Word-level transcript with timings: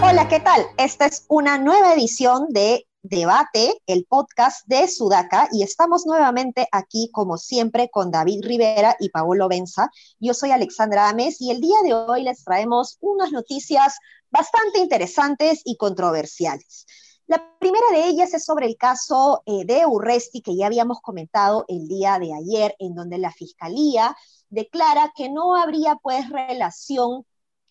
Hola, 0.00 0.26
¿qué 0.30 0.40
tal? 0.40 0.62
Esta 0.78 1.04
es 1.04 1.26
una 1.28 1.58
nueva 1.58 1.92
edición 1.92 2.46
de 2.48 2.87
Debate, 3.08 3.80
el 3.86 4.04
podcast 4.04 4.66
de 4.66 4.86
Sudaca, 4.86 5.48
y 5.50 5.62
estamos 5.62 6.04
nuevamente 6.04 6.68
aquí, 6.72 7.08
como 7.10 7.38
siempre, 7.38 7.88
con 7.90 8.10
David 8.10 8.44
Rivera 8.44 8.96
y 9.00 9.08
Paolo 9.08 9.48
Benza. 9.48 9.90
Yo 10.20 10.34
soy 10.34 10.50
Alexandra 10.50 11.08
Ames 11.08 11.40
y 11.40 11.50
el 11.50 11.60
día 11.60 11.78
de 11.84 11.94
hoy 11.94 12.22
les 12.22 12.44
traemos 12.44 12.98
unas 13.00 13.32
noticias 13.32 13.96
bastante 14.30 14.80
interesantes 14.80 15.62
y 15.64 15.76
controversiales. 15.78 16.84
La 17.26 17.42
primera 17.58 17.86
de 17.92 18.08
ellas 18.08 18.34
es 18.34 18.44
sobre 18.44 18.66
el 18.66 18.76
caso 18.76 19.42
eh, 19.46 19.64
de 19.64 19.86
Urresti, 19.86 20.42
que 20.42 20.56
ya 20.56 20.66
habíamos 20.66 21.00
comentado 21.00 21.64
el 21.68 21.88
día 21.88 22.18
de 22.18 22.34
ayer, 22.34 22.74
en 22.78 22.94
donde 22.94 23.16
la 23.16 23.32
Fiscalía 23.32 24.14
declara 24.50 25.12
que 25.16 25.30
no 25.30 25.56
habría 25.56 25.96
pues 25.96 26.28
relación 26.28 27.24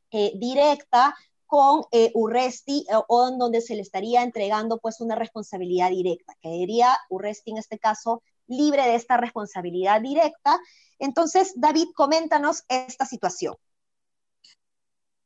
eh, 0.10 0.32
directa 0.36 1.16
con 1.48 1.86
eh, 1.92 2.12
Urresti 2.14 2.86
eh, 2.90 2.96
o 3.08 3.30
en 3.30 3.40
donde 3.40 3.62
se 3.62 3.76
le 3.76 3.82
estaría 3.82 4.22
entregando 4.22 4.78
pues 4.78 5.02
una 5.02 5.16
responsabilidad 5.16 5.90
directa. 5.90 6.36
Quedaría 6.42 6.96
Urresti 7.10 7.52
en 7.52 7.58
este 7.58 7.80
caso 7.80 8.22
libre 8.48 8.84
de 8.84 8.96
esta 8.96 9.18
responsabilidad 9.18 10.02
directa. 10.02 10.60
Entonces, 11.00 11.54
David, 11.56 11.88
coméntanos 11.96 12.64
esta 12.68 13.06
situación. 13.06 13.56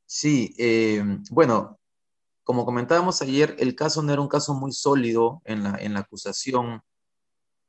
Sí, 0.06 0.54
eh, 0.58 1.04
bueno, 1.32 1.80
como 2.44 2.66
comentábamos 2.66 3.22
ayer, 3.22 3.56
el 3.60 3.76
caso 3.76 4.02
no 4.02 4.14
era 4.14 4.22
un 4.22 4.28
caso 4.28 4.54
muy 4.54 4.72
sólido 4.72 5.42
en 5.46 5.64
la, 5.64 5.78
en 5.78 5.94
la 5.94 6.02
acusación 6.02 6.82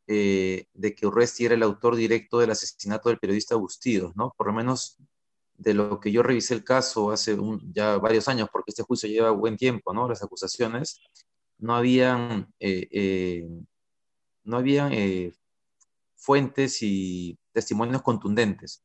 de 0.04 0.94
que 0.94 1.06
Urresti 1.06 1.46
era 1.46 1.54
el 1.54 1.62
autor 1.62 1.96
directo 1.96 2.38
del 2.38 2.50
asesinato 2.50 3.08
del 3.08 3.18
periodista 3.18 3.56
Bustidos, 3.56 4.14
¿no? 4.14 4.34
Por 4.36 4.48
lo 4.48 4.52
menos 4.52 4.98
de 5.56 5.74
lo 5.74 6.00
que 6.00 6.10
yo 6.10 6.22
revisé 6.22 6.54
el 6.54 6.64
caso 6.64 7.10
hace 7.10 7.36
ya 7.72 7.96
varios 7.98 8.28
años, 8.28 8.48
porque 8.52 8.70
este 8.70 8.82
juicio 8.82 9.08
lleva 9.08 9.30
buen 9.30 9.56
tiempo, 9.56 9.92
¿no? 9.92 10.08
Las 10.08 10.22
acusaciones, 10.22 11.00
no 11.58 11.76
habían, 11.76 12.52
eh, 12.58 12.88
eh, 12.90 13.48
no 14.44 14.56
habían 14.56 14.92
eh, 14.92 15.32
fuentes 16.16 16.78
y 16.82 17.38
testimonios 17.52 18.02
contundentes. 18.02 18.82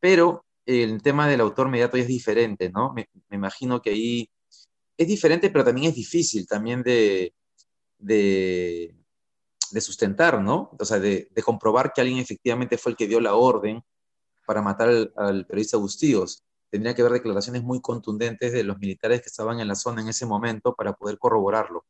Pero 0.00 0.44
el 0.66 1.02
tema 1.02 1.28
del 1.28 1.40
autor 1.40 1.68
inmediato 1.68 1.96
es 1.96 2.08
diferente, 2.08 2.70
¿no? 2.70 2.92
Me, 2.92 3.08
imagino 3.30 3.80
que 3.80 3.90
ahí 3.90 4.30
es 4.96 5.08
diferente, 5.08 5.50
pero 5.50 5.64
también 5.64 5.90
es 5.90 5.94
difícil 5.94 6.46
también 6.46 6.82
de, 6.82 7.34
de, 7.98 8.94
sustentar, 9.80 10.42
¿no? 10.42 10.70
O 10.78 10.84
sea, 10.84 10.98
de 10.98 11.28
comprobar 11.44 11.92
que 11.92 12.00
alguien 12.00 12.18
efectivamente 12.18 12.78
fue 12.78 12.92
el 12.92 12.96
que 12.96 13.06
dio 13.06 13.20
la 13.20 13.34
orden 13.34 13.82
para 14.50 14.62
matar 14.62 14.88
al, 15.14 15.46
periodista 15.46 15.76
Bustíos. 15.76 16.42
Tendría 16.70 16.92
que 16.92 17.02
haber 17.02 17.12
declaraciones 17.12 17.62
muy 17.62 17.80
contundentes 17.80 18.52
de 18.52 18.64
los 18.64 18.80
militares 18.80 19.20
que 19.20 19.28
estaban 19.28 19.60
en 19.60 19.68
la 19.68 19.76
zona 19.76 20.02
en 20.02 20.08
ese 20.08 20.26
momento 20.26 20.74
para 20.74 20.92
poder 20.92 21.18
corroborarlo. 21.18 21.84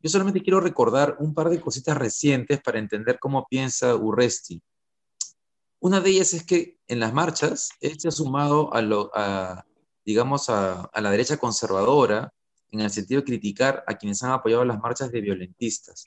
Yo 0.00 0.08
solamente 0.08 0.40
quiero 0.40 0.60
recordar 0.60 1.16
un 1.18 1.34
par 1.34 1.48
de 1.50 1.60
cositas 1.60 1.96
recientes 1.96 2.62
para 2.62 2.78
entender 2.78 3.18
cómo 3.18 3.44
piensa 3.50 3.96
Urresti. 3.96 4.62
Una 5.80 6.00
de 6.00 6.10
ellas 6.10 6.32
es 6.32 6.44
que 6.44 6.78
en 6.86 7.00
las 7.00 7.12
marchas 7.12 7.70
él 7.80 7.98
se 7.98 8.06
ha 8.06 8.12
sumado 8.12 8.72
a, 8.72 8.82
lo, 8.82 9.10
digamos, 10.04 10.48
a, 10.48 10.88
la 10.94 11.10
derecha 11.10 11.38
conservadora 11.38 12.32
en 12.70 12.82
el 12.82 12.90
sentido 12.92 13.22
de 13.22 13.24
criticar 13.24 13.82
a 13.88 13.94
quienes 13.94 14.22
han 14.22 14.30
apoyado 14.30 14.64
las 14.64 14.78
marchas 14.78 15.10
de 15.10 15.22
violentistas. 15.22 16.06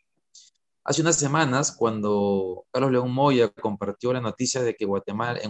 Hace 0.90 1.02
unas 1.04 1.18
semanas, 1.18 1.72
cuando 1.72 2.66
Carlos 2.72 2.92
León 2.92 3.12
Moya 3.12 3.50
compartió 3.50 4.12
la 4.12 4.22
noticia 4.22 4.64
de 4.64 4.76
que 4.76 4.86
en 4.86 4.90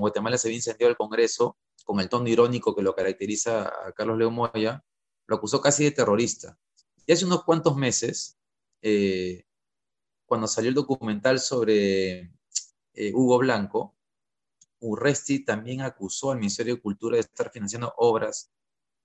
Guatemala 0.02 0.38
se 0.38 0.50
había 0.50 0.58
incendiado 0.58 0.92
el 0.92 0.98
Congreso, 0.98 1.58
con 1.86 2.02
el 2.02 2.10
tono 2.10 2.28
irónico 2.28 2.76
que 2.76 2.82
lo 2.82 2.94
caracteriza 2.94 3.70
a 3.70 3.94
Carlos 3.94 4.18
León 4.18 4.34
Moya, 4.34 4.84
lo 5.28 5.38
acusó 5.38 5.62
casi 5.62 5.86
de 5.86 5.92
terrorista. 5.92 6.60
Y 7.06 7.14
hace 7.14 7.24
unos 7.24 7.46
cuantos 7.46 7.78
meses, 7.78 8.38
eh, 8.82 9.46
cuando 10.26 10.46
salió 10.46 10.68
el 10.68 10.76
documental 10.76 11.40
sobre 11.40 12.34
eh, 12.94 13.14
Hugo 13.14 13.38
Blanco, 13.38 13.96
Urresti 14.82 15.46
también 15.46 15.80
acusó 15.80 16.32
al 16.32 16.40
Ministerio 16.40 16.76
de 16.76 16.82
Cultura 16.82 17.16
de 17.16 17.22
estar 17.22 17.50
financiando 17.50 17.94
obras 17.96 18.52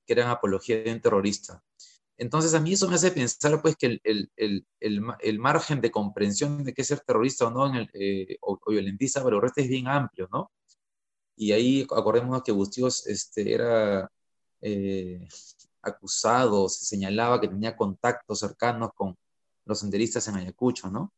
que 0.04 0.14
eran 0.14 0.30
apología 0.30 0.82
de 0.82 0.94
un 0.94 1.00
terrorista. 1.00 1.62
Entonces 2.16 2.54
a 2.54 2.60
mí 2.60 2.72
eso 2.72 2.88
me 2.88 2.94
hace 2.94 3.10
pensar 3.10 3.60
pues 3.60 3.76
que 3.76 4.00
el, 4.04 5.38
margen 5.38 5.80
de 5.80 5.90
comprensión 5.90 6.62
de 6.64 6.72
qué 6.72 6.84
ser 6.84 7.00
terrorista 7.00 7.46
o 7.46 7.50
no 7.50 7.66
en 7.66 7.74
el, 7.76 7.90
eh, 7.94 8.36
o, 8.40 8.58
violentista 8.68 9.22
pero 9.24 9.42
el 9.42 9.50
es 9.56 9.68
bien 9.68 9.88
amplio, 9.88 10.28
¿no? 10.32 10.50
Y 11.36 11.52
ahí 11.52 11.82
acordémonos 11.82 12.42
que 12.44 12.52
Bustíos 12.52 13.06
este, 13.08 13.54
era 13.54 14.10
eh, 14.60 15.26
acusado, 15.82 16.68
se 16.68 16.84
señalaba 16.84 17.40
que 17.40 17.48
tenía 17.48 17.76
contactos 17.76 18.38
cercanos 18.40 18.90
con 18.94 19.16
los 19.64 19.80
senderistas 19.80 20.28
en 20.28 20.36
Ayacucho, 20.36 20.90
¿no? 20.90 21.12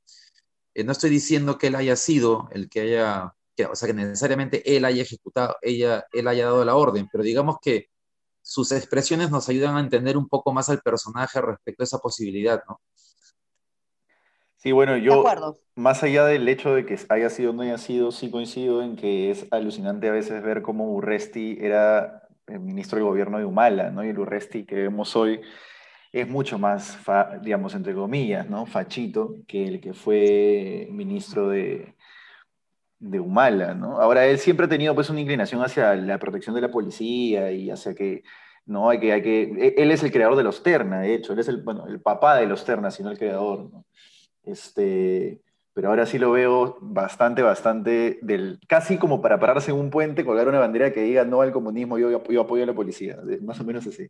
Eh, 0.75 0.85
no 0.85 0.93
estoy 0.93 1.11
diciendo 1.11 1.59
que 1.59 1.69
él 1.69 1.75
haya 1.77 1.97
sido 1.97 2.49
el 2.53 2.69
que 2.69 2.81
haya, 2.83 3.35
que, 3.57 3.67
o 3.67 3.75
sea, 3.75 3.89
que 3.89 3.95
necesariamente 3.95 4.77
él 4.77 4.85
haya 4.85 5.03
ejecutado, 5.03 5.57
ella, 5.63 6.07
él 6.13 6.29
haya 6.29 6.47
dado 6.47 6.65
la 6.65 6.77
orden, 6.77 7.09
pero 7.13 7.25
digamos 7.25 7.57
que 7.63 7.89
sus 8.47 8.71
expresiones 8.71 9.33
nos 9.33 9.49
ayudan 9.49 9.77
a 9.77 9.81
entender 9.81 10.17
un 10.17 10.29
poco 10.29 10.53
más 10.53 10.69
al 10.69 10.81
personaje 10.81 11.41
respecto 11.41 11.83
a 11.83 11.85
esa 11.85 11.99
posibilidad, 11.99 12.63
¿no? 12.69 12.81
Sí, 14.55 14.71
bueno, 14.71 14.97
yo, 14.97 15.25
más 15.75 16.05
allá 16.05 16.25
del 16.27 16.49
hecho 16.49 16.73
de 16.73 16.87
que 16.87 16.97
haya 17.09 17.29
sido 17.29 17.51
o 17.51 17.55
no 17.55 17.63
haya 17.63 17.77
sido, 17.77 18.13
sí 18.13 18.31
coincido 18.31 18.83
en 18.83 18.95
que 18.95 19.33
es 19.33 19.47
alucinante 19.51 20.09
a 20.09 20.13
veces 20.13 20.45
ver 20.45 20.63
cómo 20.63 20.95
Urresti 20.95 21.59
era 21.61 22.23
el 22.47 22.61
ministro 22.61 22.99
del 22.99 23.09
gobierno 23.09 23.39
de 23.39 23.47
Humala, 23.47 23.91
¿no? 23.91 24.05
Y 24.05 24.11
el 24.11 24.19
Urresti 24.19 24.65
que 24.65 24.77
vemos 24.77 25.17
hoy 25.17 25.41
es 26.13 26.29
mucho 26.29 26.57
más, 26.57 26.97
digamos, 27.43 27.75
entre 27.75 27.95
comillas, 27.95 28.49
¿no? 28.49 28.65
Fachito 28.65 29.39
que 29.49 29.67
el 29.67 29.81
que 29.81 29.93
fue 29.93 30.87
ministro 30.93 31.49
de, 31.49 31.96
de 32.99 33.21
Humala, 33.21 33.75
¿no? 33.75 34.01
Ahora, 34.01 34.27
él 34.27 34.39
siempre 34.39 34.67
ha 34.67 34.69
tenido 34.69 34.95
pues 34.95 35.11
una 35.11 35.21
inclinación 35.21 35.63
hacia 35.63 35.95
la 35.95 36.19
protección 36.19 36.55
de 36.55 36.63
la 36.63 36.71
policía 36.71 37.51
y 37.53 37.71
hacia 37.71 37.95
que, 37.95 38.23
¿no? 38.65 38.91
Hay 38.91 39.01
que, 39.01 39.13
hay 39.13 39.23
que, 39.23 39.43
e, 39.43 39.75
él 39.79 39.91
es 39.91 40.03
el 40.03 40.13
creador 40.13 40.37
de 40.37 40.43
los 40.45 40.63
Terna, 40.63 41.01
de 41.01 41.15
hecho, 41.15 41.33
él 41.33 41.39
es 41.41 41.49
el, 41.49 41.63
bueno, 41.63 41.87
el 41.87 42.01
papá 42.01 42.37
de 42.37 42.47
los 42.47 42.65
Terna, 42.65 42.91
sino 42.91 43.11
el 43.11 43.19
creador, 43.19 43.71
¿no? 43.71 43.85
Este, 44.45 45.43
pero 45.75 45.89
ahora 45.89 46.07
sí 46.07 46.19
lo 46.19 46.31
veo 46.33 46.79
bastante, 46.81 47.43
bastante, 47.43 48.19
del, 48.23 48.61
casi 48.67 48.99
como 48.99 49.21
para 49.21 49.39
pararse 49.39 49.73
en 49.73 49.77
un 49.77 49.91
puente, 49.91 50.25
colgar 50.25 50.49
una 50.49 50.61
bandera 50.61 50.93
que 50.93 51.03
diga 51.03 51.25
no 51.25 51.43
al 51.43 51.53
comunismo, 51.53 51.99
yo, 51.99 52.11
yo 52.31 52.41
apoyo 52.41 52.63
a 52.63 52.67
la 52.67 52.75
policía, 52.75 53.19
más 53.43 53.61
o 53.61 53.65
menos 53.65 53.87
así. 53.87 54.09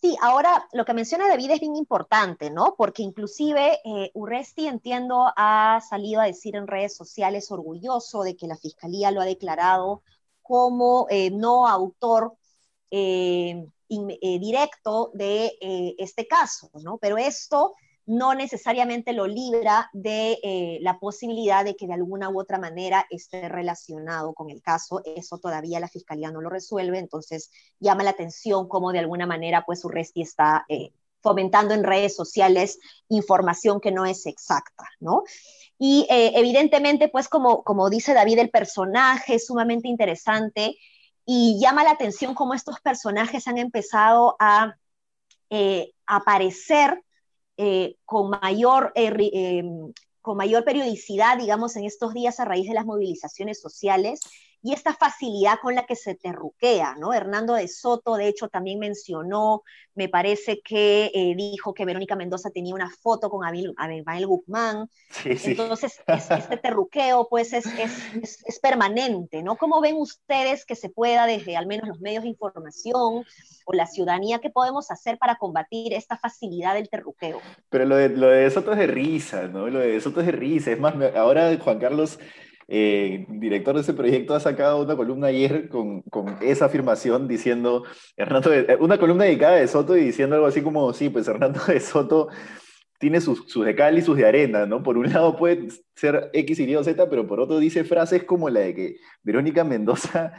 Sí, 0.00 0.16
ahora 0.20 0.68
lo 0.72 0.84
que 0.84 0.94
menciona 0.94 1.26
David 1.26 1.50
es 1.50 1.60
bien 1.60 1.74
importante, 1.74 2.50
¿no? 2.50 2.76
Porque 2.76 3.02
inclusive 3.02 3.80
eh, 3.84 4.12
Urresti, 4.14 4.68
entiendo, 4.68 5.32
ha 5.36 5.80
salido 5.88 6.20
a 6.20 6.26
decir 6.26 6.54
en 6.54 6.68
redes 6.68 6.94
sociales 6.96 7.50
orgulloso 7.50 8.22
de 8.22 8.36
que 8.36 8.46
la 8.46 8.56
Fiscalía 8.56 9.10
lo 9.10 9.20
ha 9.20 9.24
declarado 9.24 10.02
como 10.40 11.08
eh, 11.10 11.30
no 11.32 11.66
autor 11.66 12.36
eh, 12.92 13.66
directo 13.88 15.10
de 15.14 15.96
este 15.98 16.28
caso, 16.28 16.70
¿no? 16.74 16.98
Pero 16.98 17.18
esto 17.18 17.74
no 18.08 18.34
necesariamente 18.34 19.12
lo 19.12 19.26
libra 19.26 19.90
de 19.92 20.38
eh, 20.42 20.78
la 20.80 20.98
posibilidad 20.98 21.62
de 21.62 21.76
que 21.76 21.86
de 21.86 21.92
alguna 21.92 22.30
u 22.30 22.40
otra 22.40 22.58
manera 22.58 23.06
esté 23.10 23.50
relacionado 23.50 24.32
con 24.32 24.48
el 24.48 24.62
caso. 24.62 25.02
Eso 25.04 25.36
todavía 25.36 25.78
la 25.78 25.88
fiscalía 25.88 26.30
no 26.30 26.40
lo 26.40 26.48
resuelve, 26.48 26.98
entonces 26.98 27.50
llama 27.78 28.04
la 28.04 28.10
atención 28.10 28.66
cómo 28.66 28.92
de 28.92 29.00
alguna 29.00 29.26
manera 29.26 29.62
pues 29.66 29.84
Urresti 29.84 30.22
está 30.22 30.64
eh, 30.70 30.90
fomentando 31.20 31.74
en 31.74 31.84
redes 31.84 32.16
sociales 32.16 32.78
información 33.10 33.78
que 33.78 33.92
no 33.92 34.06
es 34.06 34.24
exacta, 34.24 34.84
¿no? 35.00 35.24
Y 35.78 36.06
eh, 36.08 36.32
evidentemente 36.34 37.08
pues 37.08 37.28
como, 37.28 37.62
como 37.62 37.90
dice 37.90 38.14
David, 38.14 38.38
el 38.38 38.48
personaje 38.48 39.34
es 39.34 39.46
sumamente 39.46 39.86
interesante 39.86 40.78
y 41.26 41.60
llama 41.60 41.84
la 41.84 41.90
atención 41.90 42.34
cómo 42.34 42.54
estos 42.54 42.80
personajes 42.80 43.46
han 43.48 43.58
empezado 43.58 44.34
a 44.40 44.76
aparecer 46.06 47.02
eh, 47.58 47.96
con, 48.04 48.30
mayor, 48.30 48.92
eh, 48.94 49.12
em, 49.32 49.92
con 50.22 50.36
mayor 50.36 50.64
periodicidad, 50.64 51.36
digamos, 51.36 51.74
en 51.76 51.84
estos 51.84 52.14
días 52.14 52.38
a 52.38 52.44
raíz 52.44 52.68
de 52.68 52.74
las 52.74 52.86
movilizaciones 52.86 53.60
sociales. 53.60 54.20
Y 54.62 54.72
esta 54.72 54.92
facilidad 54.92 55.58
con 55.62 55.74
la 55.74 55.86
que 55.86 55.94
se 55.94 56.14
terruquea, 56.16 56.96
¿no? 56.98 57.14
Hernando 57.14 57.54
de 57.54 57.68
Soto, 57.68 58.16
de 58.16 58.26
hecho, 58.28 58.48
también 58.48 58.80
mencionó, 58.80 59.62
me 59.94 60.08
parece 60.08 60.60
que 60.62 61.10
eh, 61.14 61.34
dijo 61.36 61.74
que 61.74 61.84
Verónica 61.84 62.16
Mendoza 62.16 62.50
tenía 62.50 62.74
una 62.74 62.90
foto 62.90 63.30
con 63.30 63.44
Abel, 63.44 64.26
Guzmán. 64.26 64.88
Entonces, 65.24 66.00
este 66.06 66.56
terruqueo, 66.56 67.28
pues, 67.30 67.52
es, 67.52 67.66
es, 67.66 68.44
es, 68.44 68.58
permanente, 68.60 69.42
¿no? 69.42 69.56
¿Cómo 69.56 69.80
ven 69.80 69.96
ustedes 69.96 70.64
que 70.64 70.74
se 70.74 70.88
pueda, 70.88 71.26
desde 71.26 71.56
al 71.56 71.66
menos 71.66 71.88
los 71.88 72.00
medios 72.00 72.24
de 72.24 72.30
información 72.30 73.24
o 73.64 73.72
la 73.72 73.86
ciudadanía, 73.86 74.40
qué 74.40 74.50
podemos 74.50 74.90
hacer 74.90 75.18
para 75.18 75.36
combatir 75.36 75.94
esta 75.94 76.16
facilidad 76.16 76.74
del 76.74 76.88
terruqueo? 76.88 77.40
Pero 77.70 77.84
lo 77.84 77.96
de, 77.96 78.08
lo 78.08 78.28
de 78.28 78.50
Soto 78.50 78.72
es 78.72 78.78
de 78.78 78.86
risa, 78.88 79.46
¿no? 79.46 79.68
Lo 79.68 79.78
de 79.78 80.00
Soto 80.00 80.20
es 80.20 80.26
de 80.26 80.32
risa. 80.32 80.72
Es 80.72 80.80
más, 80.80 80.94
ahora 81.14 81.56
Juan 81.58 81.78
Carlos 81.78 82.18
eh, 82.68 83.26
director 83.28 83.74
de 83.74 83.80
ese 83.80 83.94
proyecto, 83.94 84.34
ha 84.34 84.40
sacado 84.40 84.82
una 84.82 84.96
columna 84.96 85.28
ayer 85.28 85.68
con, 85.68 86.02
con 86.02 86.36
esa 86.42 86.66
afirmación 86.66 87.26
diciendo, 87.26 87.84
Hernando, 88.16 88.50
una 88.80 88.98
columna 88.98 89.24
dedicada 89.24 89.56
de 89.56 89.66
Soto 89.68 89.96
y 89.96 90.04
diciendo 90.04 90.36
algo 90.36 90.46
así 90.46 90.62
como, 90.62 90.92
sí, 90.92 91.08
pues 91.08 91.26
Hernando 91.26 91.60
de 91.66 91.80
Soto 91.80 92.28
tiene 92.98 93.20
sus, 93.20 93.44
sus 93.50 93.64
de 93.64 93.74
cal 93.74 93.96
y 93.96 94.02
sus 94.02 94.16
de 94.16 94.26
arena, 94.26 94.66
¿no? 94.66 94.82
Por 94.82 94.98
un 94.98 95.12
lado 95.12 95.36
puede 95.36 95.68
ser 95.94 96.30
X, 96.32 96.58
Y 96.60 96.76
o 96.76 96.84
Z, 96.84 97.08
pero 97.08 97.26
por 97.26 97.40
otro 97.40 97.58
dice 97.58 97.84
frases 97.84 98.24
como 98.24 98.50
la 98.50 98.60
de 98.60 98.74
que 98.74 98.96
Verónica 99.22 99.64
Mendoza 99.64 100.32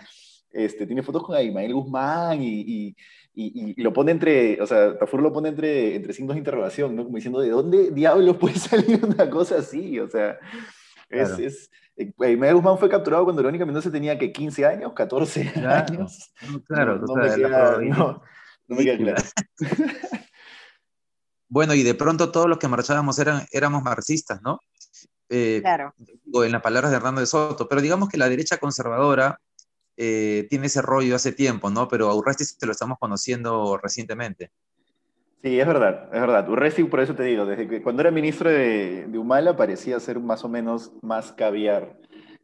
este, 0.52 0.86
tiene 0.86 1.04
fotos 1.04 1.24
con 1.24 1.36
Abimael 1.36 1.74
Guzmán 1.74 2.42
y, 2.42 2.62
y 2.68 2.96
y, 3.42 3.82
lo 3.82 3.94
pone 3.94 4.12
entre, 4.12 4.62
o 4.62 4.68
sea, 4.68 4.98
Tafur 4.98 5.22
lo 5.22 5.32
pone 5.32 5.50
entre, 5.50 5.96
entre 5.96 6.14
signos 6.14 6.36
de 6.36 6.40
interrogación, 6.40 6.96
¿no? 6.96 7.06
Como 7.06 7.16
diciendo, 7.16 7.40
¿de 7.40 7.50
dónde 7.50 7.92
diablos 7.92 8.38
puede 8.38 8.56
salir 8.60 9.00
una 9.04 9.30
cosa 9.30 9.60
así? 9.60 10.00
O 10.00 10.10
sea, 10.10 10.38
es, 11.10 11.40
es, 11.40 11.72
eh, 12.00 12.54
Guzmán 12.54 12.78
fue 12.78 12.90
capturado 12.90 13.26
cuando 13.26 13.42
Verónica 13.42 13.66
Mendoza 13.66 13.92
tenía 13.92 14.18
que 14.18 14.32
15 14.32 14.66
años, 14.66 14.94
14 14.94 15.42
años. 15.68 16.34
Claro, 16.66 16.98
no, 16.98 17.16
me 17.16 17.36
queda, 17.36 17.78
claro. 18.98 19.32
bueno, 21.50 21.74
y 21.74 21.84
de 21.84 21.96
pronto 21.96 22.32
todos 22.32 22.48
los 22.48 22.58
que 22.58 22.68
marchábamos 22.68 23.20
eran, 23.20 23.46
éramos 23.52 23.84
marxistas, 23.84 24.42
¿no? 24.42 24.60
Eh, 25.30 25.60
claro. 25.62 25.94
En 25.98 26.52
las 26.52 26.62
palabras 26.62 26.92
de 26.92 26.98
Hernando 26.98 27.22
de 27.22 27.28
Soto, 27.28 27.68
pero 27.68 27.82
digamos 27.82 28.10
que 28.10 28.18
la 28.18 28.30
derecha 28.30 28.58
conservadora 28.58 29.40
eh, 29.98 30.48
tiene 30.50 30.68
ese 30.68 30.82
rollo 30.82 31.16
hace 31.16 31.34
tiempo, 31.34 31.70
¿no? 31.70 31.90
Pero 31.90 32.10
a 32.10 32.16
Urresti 32.16 32.46
se 32.46 32.66
lo 32.66 32.72
estamos 32.72 32.98
conociendo 33.00 33.78
recientemente. 33.78 34.52
Sí, 35.42 35.58
es 35.58 35.66
verdad, 35.66 36.10
es 36.14 36.20
verdad. 36.20 36.50
Urresti, 36.50 36.84
por 36.84 37.00
eso 37.00 37.16
te 37.16 37.24
digo, 37.24 37.46
desde 37.46 37.68
que 37.68 37.82
cuando 37.82 38.02
era 38.02 38.12
ministro 38.12 38.50
de, 38.50 39.10
Humala 39.18 39.56
parecía 39.56 40.00
ser 40.00 40.20
más 40.20 40.44
o 40.44 40.50
menos 40.50 40.92
más 41.02 41.32
caviar. 41.32 41.98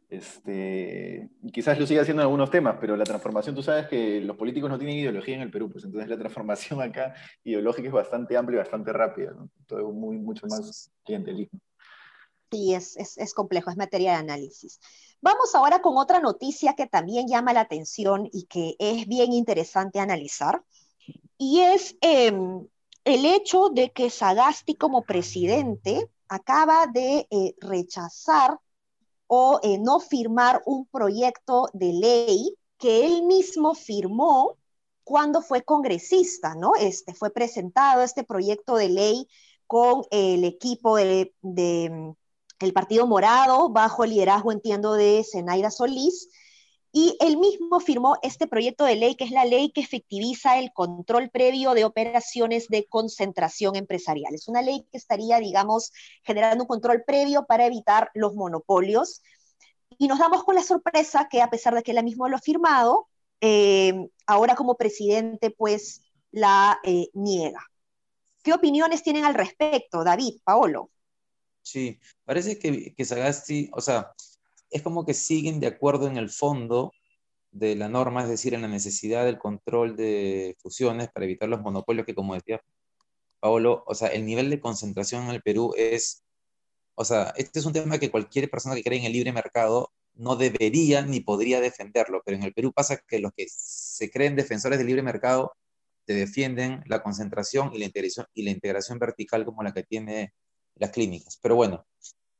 Este, 0.08 1.28
quizás 1.52 1.78
lo 1.78 1.86
siga 1.86 2.02
haciendo 2.02 2.22
en 2.22 2.26
algunos 2.26 2.50
temas, 2.50 2.76
pero 2.80 2.96
la 2.96 3.04
transformación, 3.04 3.54
tú 3.54 3.62
sabes 3.62 3.88
que 3.88 4.20
los 4.20 4.36
políticos 4.36 4.70
no 4.70 4.78
tienen 4.78 4.96
ideología 4.96 5.34
en 5.34 5.42
el 5.42 5.50
Perú, 5.50 5.68
pues 5.70 5.84
entonces 5.84 6.08
la 6.08 6.16
transformación 6.16 6.80
acá 6.80 7.12
ideológica 7.44 7.88
es 7.88 7.92
bastante 7.92 8.36
amplia 8.36 8.56
y 8.56 8.62
bastante 8.62 8.92
rápida, 8.92 9.32
¿no? 9.32 9.50
Todo 9.66 9.90
muy, 9.90 10.16
mucho 10.16 10.46
más 10.46 10.90
clientelismo. 11.04 11.58
Sí, 12.50 12.72
es, 12.72 12.96
es, 12.96 13.34
complejo, 13.34 13.70
es 13.70 13.76
materia 13.76 14.12
de 14.12 14.18
análisis. 14.18 14.80
Vamos 15.20 15.54
ahora 15.54 15.82
con 15.82 15.98
otra 15.98 16.20
noticia 16.20 16.74
que 16.74 16.86
también 16.86 17.26
llama 17.26 17.52
la 17.52 17.62
atención 17.62 18.28
y 18.32 18.44
que 18.44 18.76
es 18.78 19.06
bien 19.08 19.32
interesante 19.32 19.98
analizar, 19.98 20.62
y 21.36 21.60
es 21.60 21.96
em, 22.00 22.66
el 23.06 23.24
hecho 23.24 23.68
de 23.68 23.92
que 23.92 24.10
Sagasti 24.10 24.74
como 24.74 25.02
presidente 25.02 26.10
acaba 26.28 26.88
de 26.88 27.28
eh, 27.30 27.54
rechazar 27.60 28.58
o 29.28 29.60
eh, 29.62 29.78
no 29.78 30.00
firmar 30.00 30.62
un 30.66 30.86
proyecto 30.86 31.68
de 31.72 31.92
ley 31.92 32.56
que 32.78 33.06
él 33.06 33.22
mismo 33.22 33.74
firmó 33.74 34.58
cuando 35.04 35.40
fue 35.40 35.62
congresista, 35.62 36.56
¿no? 36.56 36.72
Este, 36.80 37.14
fue 37.14 37.30
presentado 37.30 38.02
este 38.02 38.24
proyecto 38.24 38.74
de 38.74 38.88
ley 38.88 39.28
con 39.68 40.02
el 40.10 40.42
equipo 40.42 40.96
de, 40.96 41.32
de 41.42 42.12
el 42.58 42.72
Partido 42.72 43.06
Morado, 43.06 43.68
bajo 43.68 44.02
el 44.02 44.10
liderazgo, 44.10 44.50
entiendo, 44.50 44.94
de 44.94 45.24
Zenaida 45.30 45.70
Solís, 45.70 46.28
y 46.98 47.14
él 47.20 47.36
mismo 47.36 47.78
firmó 47.78 48.16
este 48.22 48.46
proyecto 48.46 48.86
de 48.86 48.96
ley, 48.96 49.16
que 49.16 49.24
es 49.24 49.30
la 49.30 49.44
ley 49.44 49.70
que 49.70 49.82
efectiviza 49.82 50.58
el 50.58 50.72
control 50.72 51.28
previo 51.28 51.74
de 51.74 51.84
operaciones 51.84 52.68
de 52.68 52.86
concentración 52.86 53.76
empresarial. 53.76 54.34
Es 54.34 54.48
una 54.48 54.62
ley 54.62 54.86
que 54.90 54.96
estaría, 54.96 55.38
digamos, 55.38 55.92
generando 56.22 56.64
un 56.64 56.68
control 56.68 57.04
previo 57.06 57.44
para 57.44 57.66
evitar 57.66 58.10
los 58.14 58.34
monopolios. 58.34 59.20
Y 59.98 60.08
nos 60.08 60.18
damos 60.18 60.42
con 60.42 60.54
la 60.54 60.62
sorpresa 60.62 61.28
que 61.30 61.42
a 61.42 61.50
pesar 61.50 61.74
de 61.74 61.82
que 61.82 61.90
él 61.90 62.02
mismo 62.02 62.30
lo 62.30 62.36
ha 62.36 62.40
firmado, 62.40 63.08
eh, 63.42 64.08
ahora 64.26 64.54
como 64.54 64.78
presidente, 64.78 65.50
pues 65.50 66.00
la 66.30 66.80
eh, 66.82 67.10
niega. 67.12 67.62
¿Qué 68.42 68.54
opiniones 68.54 69.02
tienen 69.02 69.26
al 69.26 69.34
respecto, 69.34 70.02
David, 70.02 70.38
Paolo? 70.44 70.90
Sí, 71.60 72.00
parece 72.24 72.58
que, 72.58 72.94
que 72.94 73.04
Sagasti, 73.04 73.68
o 73.74 73.82
sea, 73.82 74.14
es 74.70 74.82
como 74.82 75.04
que 75.04 75.14
siguen 75.14 75.60
de 75.60 75.68
acuerdo 75.68 76.06
en 76.06 76.16
el 76.16 76.30
fondo 76.30 76.92
de 77.50 77.74
la 77.74 77.88
norma, 77.88 78.22
es 78.22 78.28
decir, 78.28 78.54
en 78.54 78.62
la 78.62 78.68
necesidad 78.68 79.24
del 79.24 79.38
control 79.38 79.96
de 79.96 80.56
fusiones 80.60 81.08
para 81.08 81.24
evitar 81.24 81.48
los 81.48 81.62
monopolios 81.62 82.06
que, 82.06 82.14
como 82.14 82.34
decía 82.34 82.60
Paolo, 83.40 83.84
o 83.86 83.94
sea, 83.94 84.08
el 84.08 84.26
nivel 84.26 84.50
de 84.50 84.60
concentración 84.60 85.24
en 85.24 85.30
el 85.30 85.42
Perú 85.42 85.72
es, 85.76 86.24
o 86.94 87.04
sea, 87.04 87.32
este 87.36 87.58
es 87.58 87.66
un 87.66 87.72
tema 87.72 87.98
que 87.98 88.10
cualquier 88.10 88.50
persona 88.50 88.74
que 88.74 88.82
cree 88.82 88.98
en 88.98 89.06
el 89.06 89.12
libre 89.12 89.32
mercado 89.32 89.92
no 90.14 90.36
debería 90.36 91.02
ni 91.02 91.20
podría 91.20 91.60
defenderlo, 91.60 92.22
pero 92.24 92.36
en 92.36 92.42
el 92.42 92.52
Perú 92.54 92.72
pasa 92.72 92.98
que 93.06 93.18
los 93.18 93.32
que 93.36 93.46
se 93.48 94.10
creen 94.10 94.36
defensores 94.36 94.78
del 94.78 94.86
libre 94.86 95.02
mercado 95.02 95.52
te 96.06 96.14
defienden 96.14 96.82
la 96.86 97.02
concentración 97.02 97.72
y 97.74 97.78
la 97.78 97.86
integración, 97.86 98.26
y 98.34 98.42
la 98.44 98.50
integración 98.50 98.98
vertical 98.98 99.44
como 99.44 99.62
la 99.62 99.72
que 99.72 99.82
tiene 99.82 100.32
las 100.76 100.90
clínicas. 100.90 101.38
Pero 101.42 101.56
bueno, 101.56 101.86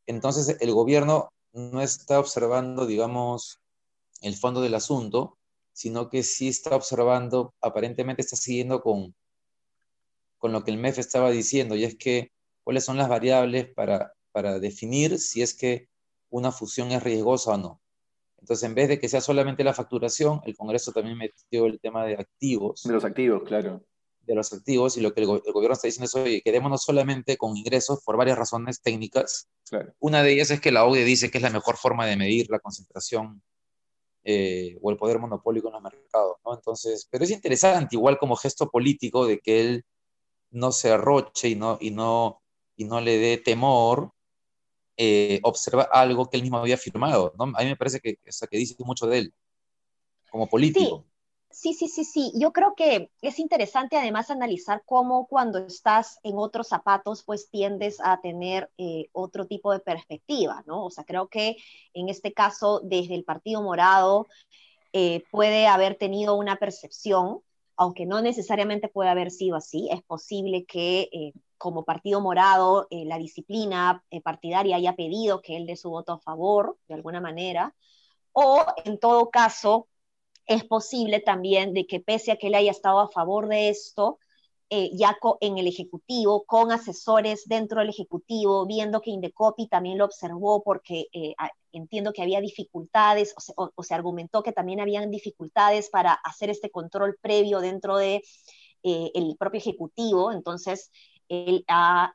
entonces 0.06 0.56
el 0.60 0.72
gobierno 0.72 1.30
no 1.56 1.80
está 1.80 2.20
observando, 2.20 2.86
digamos, 2.86 3.60
el 4.20 4.36
fondo 4.36 4.60
del 4.60 4.74
asunto, 4.74 5.38
sino 5.72 6.08
que 6.08 6.22
sí 6.22 6.48
está 6.48 6.76
observando, 6.76 7.54
aparentemente 7.60 8.22
está 8.22 8.36
siguiendo 8.36 8.82
con, 8.82 9.14
con 10.38 10.52
lo 10.52 10.62
que 10.62 10.70
el 10.70 10.78
MEF 10.78 10.98
estaba 10.98 11.30
diciendo, 11.30 11.74
y 11.74 11.84
es 11.84 11.96
que 11.96 12.30
cuáles 12.62 12.84
son 12.84 12.98
las 12.98 13.08
variables 13.08 13.68
para, 13.74 14.12
para 14.32 14.58
definir 14.58 15.18
si 15.18 15.42
es 15.42 15.54
que 15.54 15.88
una 16.28 16.52
fusión 16.52 16.92
es 16.92 17.02
riesgosa 17.02 17.52
o 17.52 17.56
no. 17.56 17.80
Entonces, 18.38 18.68
en 18.68 18.74
vez 18.74 18.88
de 18.88 19.00
que 19.00 19.08
sea 19.08 19.20
solamente 19.20 19.64
la 19.64 19.72
facturación, 19.72 20.40
el 20.44 20.56
Congreso 20.56 20.92
también 20.92 21.16
metió 21.16 21.66
el 21.66 21.80
tema 21.80 22.04
de 22.04 22.14
activos. 22.14 22.82
De 22.82 22.92
los 22.92 23.04
activos, 23.04 23.42
claro 23.44 23.82
de 24.26 24.34
los 24.34 24.52
activos 24.52 24.96
y 24.96 25.00
lo 25.00 25.14
que 25.14 25.20
el, 25.20 25.26
gobierno 25.26 25.72
está 25.72 25.86
diciendo 25.86 26.06
es, 26.06 26.14
oye, 26.14 26.42
quedémonos 26.42 26.82
solamente 26.82 27.36
con 27.36 27.56
ingresos 27.56 28.02
por 28.04 28.16
varias 28.16 28.36
razones 28.36 28.82
técnicas. 28.82 29.48
Una 30.00 30.22
de 30.22 30.32
ellas 30.32 30.50
es 30.50 30.60
que 30.60 30.72
la 30.72 30.84
OCDE 30.84 31.04
dice 31.04 31.30
que 31.30 31.38
es 31.38 31.42
la 31.42 31.50
mejor 31.50 31.76
forma 31.76 32.06
de 32.06 32.16
medir 32.16 32.48
la 32.50 32.58
concentración 32.58 33.42
eh, 34.24 34.76
o 34.82 34.90
el 34.90 34.96
poder 34.96 35.20
monopólico 35.20 35.68
en 35.68 35.74
los 35.74 35.82
mercados, 35.82 36.36
¿no? 36.44 36.54
Entonces, 36.54 37.06
pero 37.08 37.24
es 37.24 37.30
interesante, 37.30 37.94
igual 37.94 38.18
como 38.18 38.34
gesto 38.34 38.68
político, 38.68 39.26
de 39.26 39.38
que 39.38 39.60
él 39.60 39.84
no 40.50 40.72
se 40.72 40.90
arroche 40.90 41.48
y 41.48 41.54
no, 41.54 41.78
y 41.80 41.92
no, 41.92 42.42
y 42.74 42.84
no 42.84 43.00
le 43.00 43.18
dé 43.18 43.38
temor, 43.38 44.10
eh, 44.96 45.38
observa 45.44 45.84
algo 45.84 46.28
que 46.28 46.38
él 46.38 46.42
mismo 46.42 46.58
había 46.58 46.76
firmado, 46.76 47.34
¿no? 47.38 47.44
A 47.56 47.62
mí 47.62 47.66
me 47.66 47.76
parece 47.76 48.00
que, 48.00 48.18
o 48.24 48.46
que 48.48 48.58
dice 48.58 48.74
mucho 48.80 49.06
de 49.06 49.18
él, 49.18 49.34
como 50.30 50.48
político. 50.48 51.04
Sí, 51.06 51.15
sí, 51.74 51.88
sí, 51.88 52.04
sí. 52.04 52.32
Yo 52.34 52.52
creo 52.52 52.74
que 52.74 53.10
es 53.22 53.38
interesante 53.38 53.96
además 53.96 54.30
analizar 54.30 54.82
cómo 54.84 55.26
cuando 55.26 55.58
estás 55.58 56.18
en 56.22 56.36
otros 56.36 56.68
zapatos, 56.68 57.22
pues 57.24 57.50
tiendes 57.50 57.98
a 58.02 58.20
tener 58.20 58.70
eh, 58.78 59.08
otro 59.12 59.46
tipo 59.46 59.72
de 59.72 59.80
perspectiva, 59.80 60.62
¿no? 60.66 60.84
O 60.84 60.90
sea, 60.90 61.04
creo 61.04 61.28
que 61.28 61.56
en 61.94 62.08
este 62.08 62.32
caso, 62.32 62.80
desde 62.84 63.14
el 63.14 63.24
Partido 63.24 63.62
Morado, 63.62 64.26
eh, 64.92 65.24
puede 65.30 65.66
haber 65.66 65.96
tenido 65.96 66.36
una 66.36 66.56
percepción, 66.56 67.40
aunque 67.76 68.06
no 68.06 68.22
necesariamente 68.22 68.88
puede 68.88 69.10
haber 69.10 69.30
sido 69.30 69.56
así. 69.56 69.88
Es 69.90 70.02
posible 70.02 70.64
que 70.66 71.08
eh, 71.12 71.32
como 71.58 71.84
Partido 71.84 72.20
Morado 72.20 72.86
la 72.90 73.18
disciplina 73.18 74.04
partidaria 74.22 74.76
haya 74.76 74.94
pedido 74.94 75.40
que 75.40 75.56
él 75.56 75.66
dé 75.66 75.76
su 75.76 75.90
voto 75.90 76.12
a 76.12 76.18
favor, 76.20 76.76
de 76.88 76.94
alguna 76.94 77.20
manera, 77.20 77.74
o 78.32 78.62
en 78.84 78.98
todo 78.98 79.30
caso, 79.30 79.88
es 80.46 80.64
posible 80.64 81.20
también 81.20 81.72
de 81.74 81.86
que 81.86 82.00
pese 82.00 82.32
a 82.32 82.36
que 82.36 82.48
él 82.48 82.54
haya 82.54 82.70
estado 82.70 83.00
a 83.00 83.10
favor 83.10 83.48
de 83.48 83.68
esto, 83.68 84.18
eh, 84.68 84.90
ya 84.94 85.16
en 85.40 85.58
el 85.58 85.68
Ejecutivo, 85.68 86.44
con 86.44 86.72
asesores 86.72 87.44
dentro 87.46 87.80
del 87.80 87.90
Ejecutivo, 87.90 88.66
viendo 88.66 89.00
que 89.00 89.10
Indecopi 89.10 89.68
también 89.68 89.98
lo 89.98 90.04
observó 90.04 90.62
porque 90.64 91.06
eh, 91.12 91.34
entiendo 91.72 92.12
que 92.12 92.22
había 92.22 92.40
dificultades 92.40 93.32
o 93.56 93.82
se, 93.82 93.94
argumentó 93.94 94.42
que 94.42 94.52
también 94.52 94.80
habían 94.80 95.10
dificultades 95.10 95.88
para 95.88 96.14
hacer 96.14 96.50
este 96.50 96.70
control 96.70 97.16
previo 97.20 97.60
dentro 97.60 97.96
de 97.96 98.22
eh, 98.82 99.10
el 99.14 99.36
propio 99.38 99.58
Ejecutivo, 99.58 100.32
entonces 100.32 100.90
él 101.28 101.64
ha 101.68 102.12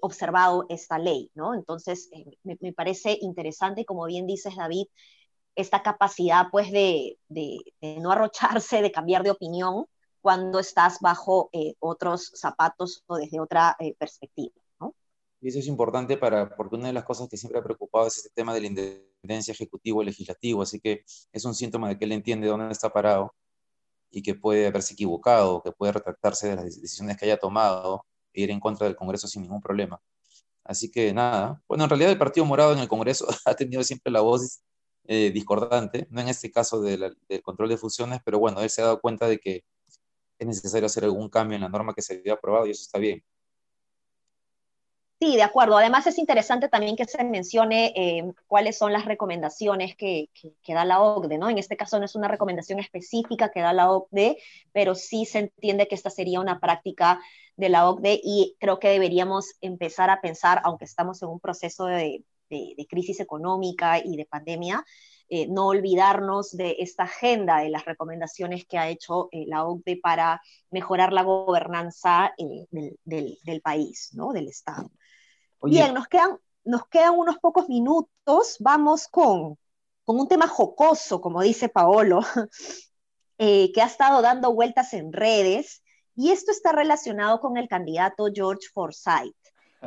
observado 0.00 0.66
esta 0.68 0.98
ley, 0.98 1.30
¿no? 1.34 1.54
Entonces 1.54 2.08
me, 2.44 2.56
me 2.60 2.72
parece 2.72 3.18
interesante, 3.20 3.84
como 3.84 4.06
bien 4.06 4.26
dices 4.26 4.56
David, 4.56 4.86
esta 5.54 5.82
capacidad 5.82 6.46
pues 6.50 6.70
de, 6.70 7.18
no 8.00 8.12
arrocharse, 8.12 8.82
de 8.82 8.92
cambiar 8.92 9.22
de 9.22 9.30
opinión 9.30 9.86
cuando 10.20 10.60
estás 10.60 10.98
bajo 11.00 11.50
eh, 11.52 11.74
otros 11.80 12.30
zapatos 12.34 13.02
o 13.06 13.16
desde 13.16 13.40
otra 13.40 13.76
eh, 13.78 13.94
perspectiva. 13.98 14.52
Y 15.40 15.48
eso 15.48 15.58
es 15.58 15.66
importante 15.66 16.16
para, 16.16 16.54
porque 16.54 16.76
una 16.76 16.86
de 16.86 16.92
las 16.92 17.02
cosas 17.02 17.28
que 17.28 17.36
siempre 17.36 17.58
ha 17.58 17.64
preocupado 17.64 18.06
es 18.06 18.16
este 18.16 18.30
tema 18.30 18.54
de 18.54 18.60
la 18.60 18.66
independencia 18.68 19.50
ejecutivo-legislativo, 19.50 20.62
así 20.62 20.78
que 20.78 21.04
es 21.32 21.44
un 21.44 21.54
síntoma 21.54 21.88
de 21.88 21.98
que 21.98 22.04
él 22.04 22.12
entiende 22.12 22.46
dónde 22.46 22.70
está 22.70 22.90
parado 22.90 23.34
y 24.08 24.22
que 24.22 24.36
puede 24.36 24.68
haberse 24.68 24.94
equivocado, 24.94 25.60
que 25.60 25.72
puede 25.72 25.92
retractarse 25.92 26.50
de 26.50 26.56
las 26.56 26.64
decisiones 26.66 27.16
que 27.16 27.24
haya 27.24 27.38
tomado 27.38 28.06
e 28.32 28.42
ir 28.42 28.50
en 28.52 28.60
contra 28.60 28.86
del 28.86 28.94
Congreso 28.94 29.26
sin 29.26 29.42
ningún 29.42 29.60
problema. 29.60 30.00
Así 30.62 30.92
que 30.92 31.12
nada, 31.12 31.60
bueno, 31.66 31.84
en 31.84 31.90
realidad 31.90 32.12
el 32.12 32.18
Partido 32.18 32.46
Morado 32.46 32.72
en 32.72 32.78
el 32.78 32.88
Congreso 32.88 33.26
ha 33.44 33.54
tenido 33.54 33.82
siempre 33.82 34.12
la 34.12 34.20
voz 34.20 34.62
eh, 35.04 35.30
discordante, 35.32 36.06
no 36.10 36.20
en 36.20 36.28
este 36.28 36.50
caso 36.50 36.80
del 36.80 37.16
control 37.42 37.68
de 37.70 37.76
fusiones, 37.76 38.20
pero 38.24 38.38
bueno, 38.38 38.60
él 38.60 38.70
se 38.70 38.82
ha 38.82 38.86
dado 38.86 39.00
cuenta 39.00 39.26
de 39.28 39.38
que 39.38 39.64
es 40.38 40.46
necesario 40.46 40.86
hacer 40.86 41.04
algún 41.04 41.28
cambio 41.28 41.56
en 41.56 41.62
la 41.62 41.68
norma 41.68 41.94
que 41.94 42.02
se 42.02 42.14
había 42.14 42.34
aprobado 42.34 42.66
y 42.66 42.70
eso 42.70 42.82
está 42.82 42.98
bien. 42.98 43.22
Sí, 45.22 45.36
de 45.36 45.42
acuerdo. 45.44 45.76
Además 45.76 46.04
es 46.08 46.18
interesante 46.18 46.68
también 46.68 46.96
que 46.96 47.04
se 47.04 47.22
mencione 47.22 47.92
eh, 47.94 48.24
cuáles 48.48 48.76
son 48.76 48.92
las 48.92 49.04
recomendaciones 49.04 49.94
que, 49.94 50.30
da 50.66 50.84
la 50.84 51.00
OCDE, 51.00 51.38
¿no? 51.38 51.48
En 51.48 51.58
este 51.58 51.76
caso 51.76 52.00
no 52.00 52.04
es 52.06 52.16
una 52.16 52.26
recomendación 52.26 52.80
específica 52.80 53.50
que 53.52 53.60
da 53.60 53.72
la 53.72 53.92
OCDE, 53.92 54.38
pero 54.72 54.96
sí 54.96 55.24
se 55.24 55.38
entiende 55.38 55.86
que 55.86 55.94
esta 55.94 56.10
sería 56.10 56.40
una 56.40 56.58
práctica 56.58 57.20
de 57.56 57.68
la 57.68 57.88
OCDE 57.88 58.20
y 58.20 58.56
creo 58.58 58.80
que 58.80 58.88
deberíamos 58.88 59.54
empezar 59.60 60.10
a 60.10 60.20
pensar, 60.20 60.60
aunque 60.64 60.86
estamos 60.86 61.22
en 61.22 61.28
un 61.28 61.38
proceso 61.38 61.84
de, 61.84 62.24
crisis 62.88 63.20
económica 63.20 63.98
y 63.98 64.16
de 64.16 64.26
pandemia, 64.26 64.84
eh, 65.34 65.46
no 65.48 65.68
olvidarnos 65.68 66.54
de 66.54 66.76
esta 66.80 67.04
agenda 67.04 67.60
de 67.60 67.70
las 67.70 67.86
recomendaciones 67.86 68.66
que 68.66 68.76
ha 68.76 68.90
hecho 68.90 69.28
eh, 69.32 69.44
la 69.46 69.64
OCDE 69.64 69.96
para 69.96 70.42
mejorar 70.70 71.14
la 71.14 71.22
gobernanza 71.22 72.34
del, 72.36 73.38
del, 73.42 73.60
país, 73.62 74.10
¿no? 74.12 74.32
del 74.32 74.48
Estado. 74.48 74.90
Bien, 75.62 75.94
nos 75.94 76.06
quedan, 76.08 76.38
nos 76.64 76.86
quedan 76.86 77.18
unos 77.18 77.38
pocos 77.38 77.66
minutos. 77.68 78.56
Vamos 78.60 79.08
con, 79.08 79.56
un 80.04 80.28
tema 80.28 80.48
jocoso, 80.48 81.22
como 81.22 81.40
dice 81.40 81.70
Paolo, 81.70 82.20
eh, 83.38 83.72
que 83.72 83.80
ha 83.80 83.86
estado 83.86 84.20
dando 84.20 84.52
vueltas 84.52 84.92
en 84.92 85.14
redes. 85.14 85.82
Y 86.14 86.30
esto 86.30 86.50
está 86.50 86.72
relacionado 86.72 87.40
con 87.40 87.56
el 87.56 87.68
candidato 87.68 88.26
George 88.34 88.68
Forsyth. 88.74 89.34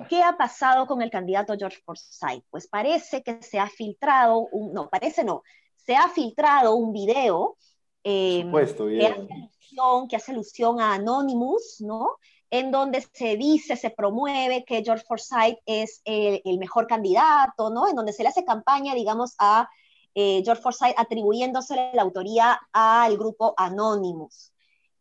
¿Qué 0.10 0.22
ha 0.22 0.38
pasado 0.38 0.88
con 0.88 1.02
el 1.02 1.10
candidato 1.10 1.56
George 1.58 1.82
Forsyth? 1.86 2.44
Pues 2.50 2.68
parece 2.68 3.24
que 3.24 3.42
se 3.42 3.60
ha 3.60 3.68
filtrado, 3.70 4.48
un, 4.52 4.74
no, 4.74 4.90
parece 4.90 5.24
no, 5.24 5.44
se 5.76 5.96
ha 5.96 6.10
filtrado 6.10 6.76
un 6.76 6.92
video, 6.92 7.58
eh, 8.04 8.50
que, 8.52 8.58
hace 8.62 9.34
alusión, 9.34 10.08
que 10.08 10.16
hace 10.16 10.32
alusión 10.32 10.80
a 10.80 10.94
Anonymous, 10.94 11.78
¿no? 11.80 12.18
en 12.50 12.72
donde 12.72 13.06
se 13.14 13.36
dice, 13.38 13.76
se 13.76 13.90
promueve 13.90 14.64
que 14.66 14.84
George 14.84 15.04
Forsyth 15.06 15.58
es 15.66 16.02
el, 16.06 16.58
mejor 16.58 16.88
candidato, 16.88 17.70
¿no? 17.70 17.88
En 17.88 17.96
donde 17.96 18.14
se 18.14 18.24
le 18.24 18.30
hace 18.30 18.46
campaña, 18.46 18.94
digamos, 18.94 19.36
a 19.40 19.70
eh, 20.14 20.42
George 20.46 20.62
Forsyth 20.62 20.94
atribuyéndose 20.98 21.92
la 21.94 22.02
autoría 22.02 22.60
al 22.72 23.18
grupo 23.18 23.54
Anonymous. 23.58 24.54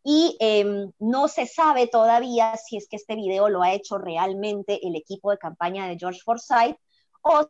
Y 0.04 0.36
em, 0.38 0.92
no 0.98 1.28
se 1.28 1.46
sabe 1.46 1.86
todavía 1.86 2.56
si 2.56 2.76
es 2.76 2.86
que 2.88 2.96
este 2.96 3.16
video 3.16 3.48
lo 3.48 3.62
ha 3.62 3.72
hecho 3.72 3.96
realmente 3.96 4.86
el 4.86 4.96
equipo 4.96 5.30
de 5.30 5.38
campaña 5.38 5.88
de 5.88 5.96
George 5.98 6.20
Forsyth 6.22 6.76
o 7.22 7.48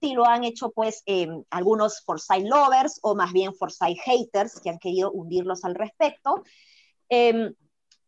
si 0.00 0.12
lo 0.12 0.26
han 0.26 0.44
hecho 0.44 0.70
pues 0.70 1.02
em, 1.06 1.44
algunos 1.50 2.02
Forsyth 2.04 2.44
lovers 2.44 2.98
o 3.02 3.14
más 3.14 3.32
bien 3.32 3.54
Forsyth 3.54 3.98
haters 4.04 4.60
que 4.60 4.70
han 4.70 4.78
querido 4.78 5.10
hundirlos 5.12 5.64
al 5.64 5.74
respecto. 5.74 6.42
Em, 7.08 7.54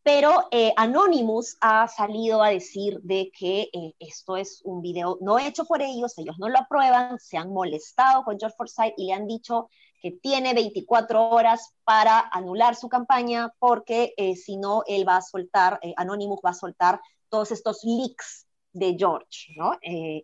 pero 0.03 0.47
eh, 0.51 0.71
Anonymous 0.77 1.57
ha 1.59 1.87
salido 1.89 2.41
a 2.41 2.49
decir 2.49 2.99
de 3.01 3.29
que 3.37 3.69
eh, 3.73 3.93
esto 3.99 4.37
es 4.37 4.61
un 4.63 4.81
video 4.81 5.17
no 5.19 5.37
hecho 5.37 5.65
por 5.65 5.81
ellos, 5.81 6.17
ellos 6.17 6.37
no 6.39 6.47
lo 6.47 6.59
aprueban, 6.59 7.19
se 7.19 7.35
han 7.35 7.51
molestado 7.51 8.23
con 8.23 8.39
George 8.39 8.55
Forsyth 8.55 8.93
y 8.95 9.07
le 9.07 9.13
han 9.13 9.27
dicho 9.27 9.69
que 10.01 10.11
tiene 10.11 10.53
24 10.53 11.29
horas 11.29 11.73
para 11.83 12.19
anular 12.31 12.75
su 12.75 12.89
campaña 12.89 13.53
porque 13.59 14.13
eh, 14.17 14.35
si 14.35 14.57
no, 14.57 14.83
él 14.87 15.07
va 15.07 15.17
a 15.17 15.21
soltar, 15.21 15.79
Anonymous 15.95 16.41
va 16.45 16.51
a 16.51 16.53
soltar 16.53 17.01
todos 17.29 17.51
estos 17.51 17.83
leaks 17.83 18.47
de 18.73 18.95
George, 18.97 19.53
¿no? 19.55 19.71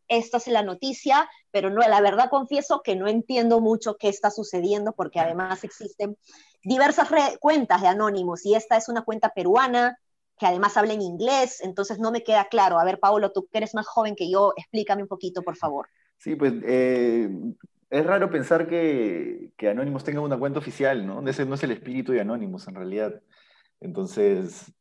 esta 0.07 0.37
es 0.37 0.47
la 0.47 0.61
noticia, 0.61 1.27
pero 1.49 1.71
no, 1.71 1.81
la 1.81 2.01
verdad 2.01 2.29
confieso 2.29 2.81
que 2.83 2.95
no 2.95 3.07
entiendo 3.07 3.61
mucho 3.61 3.95
qué 3.97 4.09
está 4.09 4.29
sucediendo 4.29 4.91
porque 4.91 5.19
además 5.19 5.63
existen 5.63 6.17
diversas 6.63 7.09
cuentas 7.39 7.81
de 7.81 7.87
Anonymous 7.87 8.45
y 8.45 8.53
esta 8.53 8.77
es 8.77 8.89
una 8.89 9.03
cuenta 9.03 9.29
peruana 9.29 9.97
que 10.37 10.47
además 10.47 10.75
habla 10.77 10.93
en 10.93 11.01
inglés, 11.01 11.61
entonces 11.61 11.99
no 11.99 12.11
me 12.11 12.23
queda 12.23 12.45
claro. 12.45 12.79
A 12.79 12.83
ver, 12.83 12.99
Pablo, 12.99 13.31
tú 13.31 13.47
que 13.51 13.57
eres 13.57 13.75
más 13.75 13.87
joven 13.87 14.15
que 14.15 14.29
yo, 14.29 14.53
explícame 14.57 15.03
un 15.03 15.07
poquito, 15.07 15.43
por 15.43 15.55
favor. 15.55 15.87
Sí, 16.17 16.35
pues 16.35 16.53
eh, 16.65 17.29
es 17.93 18.05
raro 18.07 18.31
pensar 18.31 18.67
que, 18.67 19.51
que 19.55 19.69
Anonymous 19.69 20.03
tenga 20.03 20.19
una 20.19 20.37
cuenta 20.37 20.57
oficial, 20.57 21.05
¿no? 21.05 21.25
Ese 21.27 21.45
no 21.45 21.53
es 21.53 21.63
el 21.63 21.71
espíritu 21.71 22.11
de 22.11 22.21
Anonymous 22.21 22.67
en 22.67 22.75
realidad. 22.75 23.21
Entonces, 23.79 24.73